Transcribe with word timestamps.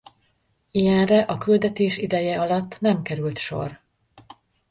Ilyenre 0.71 1.21
a 1.21 1.37
küldetés 1.37 1.97
ideje 1.97 2.41
alatt 2.41 2.79
nem 2.79 3.01
került 3.01 3.37
sor. 3.37 3.81